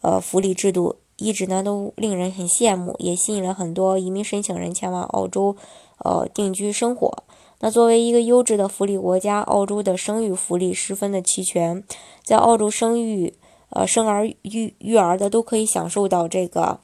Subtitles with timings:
[0.00, 5.56] 呃，福利制度一直呢都令人很羡慕，也吸引了很多移民申请人前往澳洲，
[5.98, 7.24] 呃，定居生活。
[7.60, 11.82] 那作为一个优质的福利国家，澳洲的生育福利十分的齐全，
[12.22, 13.34] 在澳洲生育，
[13.70, 16.78] 呃，生儿育育儿的都可以享受到这个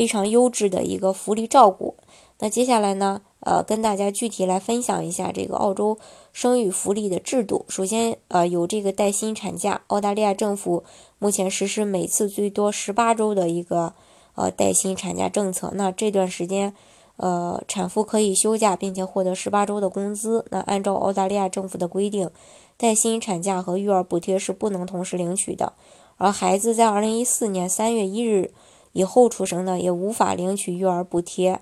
[0.00, 1.94] 非常优质的一个福利照顾。
[2.38, 3.20] 那接下来呢？
[3.40, 5.98] 呃，跟大家具体来分享一下这个澳洲
[6.32, 7.66] 生育福利的制度。
[7.68, 10.84] 首先，呃，有这个带薪产假，澳大利亚政府
[11.18, 13.92] 目前实施每次最多十八周的一个
[14.36, 15.70] 呃带薪产假政策。
[15.74, 16.74] 那这段时间，
[17.16, 20.46] 呃，产妇可以休假，并且获得十八周的工资。
[20.50, 22.30] 那按照澳大利亚政府的规定，
[22.78, 25.74] 带薪产假和育儿补贴是不能同时领取的。
[26.16, 28.52] 而孩子在二零一四年三月一日
[28.92, 31.60] 以后出生的，也无法领取育儿补贴。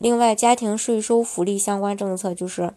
[0.00, 2.72] 另外，家庭税收福利相关政策就是，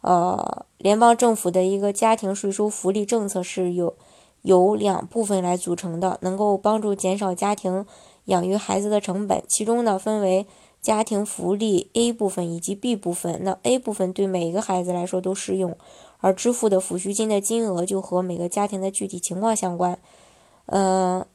[0.00, 3.94] 呃，联邦政府的一个家庭税收福利政策是有
[4.40, 7.84] 有两部分来组成的，能够帮助减少家庭
[8.24, 9.42] 养育孩子的成本。
[9.46, 10.46] 其中呢，分为
[10.80, 13.40] 家庭福利 A 部分以及 B 部分。
[13.42, 15.76] 那 A 部分对每一个孩子来说都适用，
[16.20, 19.98] 而支付的抚恤金的金额就和每个家庭的具体情况相关。
[20.66, 21.26] 嗯，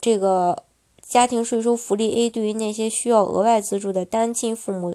[0.00, 0.64] 这个。
[1.08, 4.94] 家庭税收福利 A 对于那些需要额外资助的单亲父母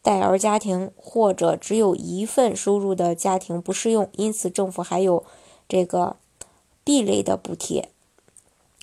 [0.00, 5.24] 带儿家庭或者只有一份收入的家庭不适用，因此政府还有
[5.68, 6.14] 这个
[6.84, 7.88] B 类的补贴。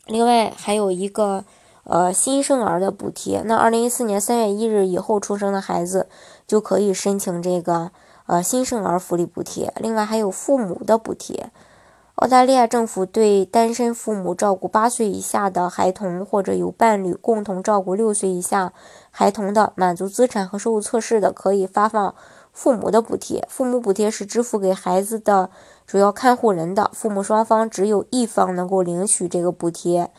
[0.05, 1.45] 另外还有一个
[1.85, 6.09] 呃新生儿的补贴，那二零一四年三月一日以后出生的孩子
[6.45, 7.91] 就可以申请这个
[8.25, 9.73] 呃新生儿福利补贴。
[9.77, 11.49] 另外还有父母的补贴。
[12.15, 18.71] 澳大利亚政府对单身父母照顾八岁以下的孩童，或者有伴侣共同照顾六岁以下
[19.11, 22.15] 孩童的，满足资产和收入测试的，可以发放
[22.53, 23.45] 父母的补贴。
[23.49, 25.49] 父母补贴是支付给孩子的
[25.85, 30.09] 主要看护人的，父母双方只有一方能够领取这个补贴。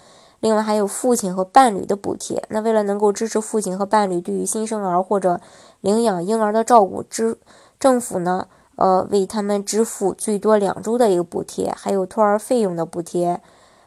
[0.40, 2.44] 另外还有父亲和伴侣的补贴。
[2.50, 5.40] 那为了能够支持父亲和伴侣对于新生儿或者
[5.80, 7.38] 领养婴儿的照顾，支
[7.80, 8.48] 政府呢？
[8.76, 13.40] 呃，为他们支付最多两周的一个补贴，还有托儿费用的补贴。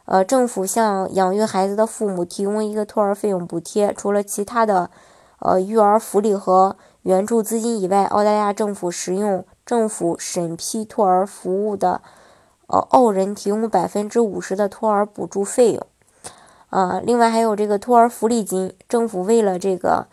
[0.05, 3.93] 呃，政府向养育孩子的父母提供一个托儿费用补贴。
[3.93, 4.89] 除了其他的，
[5.39, 12.01] 呃，育儿福利和援助资金以外，澳大利亚政府使用政府审批托儿服务的，
[12.65, 15.85] 呃，澳人提供百分之五十的托儿补助费用。
[16.71, 20.07] 啊，另外还有这个托儿福利金，政府为了这个。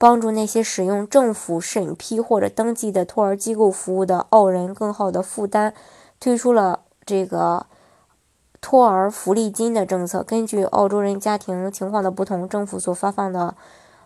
[0.00, 5.74] 帮助那些使用政府审批或者登记的托儿机构服务的澳人更好的负担，
[6.20, 7.66] 推出了这个
[8.60, 10.22] 托儿福利金的政策。
[10.22, 13.56] 根据澳洲人家庭情况的不同，政府所发放的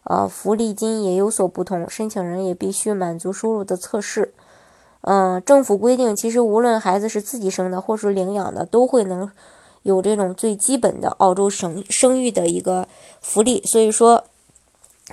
[0.05, 4.33] 呃福利金也有所不同，申请人也必须满足收入的测试。
[5.03, 9.31] 嗯，政府规定，其实无论孩子是自己生的或是领养的，都会能
[9.83, 12.89] 有这种最基本的澳洲生生育的一个
[13.21, 13.63] 福利。
[13.67, 14.25] 所以说。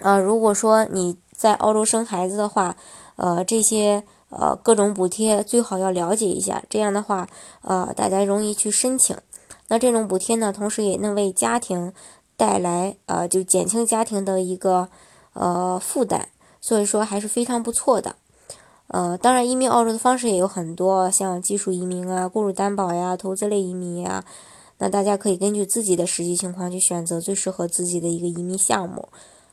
[0.01, 2.75] 啊，如果说你在澳洲生孩子的话，
[3.15, 7.27] 呃，这些呃各种补贴最好要了解一下，这样的话，
[7.61, 9.17] 呃，大家容易去申请。
[9.67, 11.93] 那这种补贴呢，同时也能为家庭
[12.37, 14.89] 带来呃，就减轻家庭的一个
[15.33, 16.29] 呃负担，
[16.61, 18.15] 所以说还是非常不错的。
[18.87, 24.23] 呃，当然，移民澳洲的方式也有很多，像技术移民啊、雇主担保呀、投资类移民呀，
[24.79, 29.09] 那大家可以根据自己的实际情况去选择最适合自己的一个移民项目。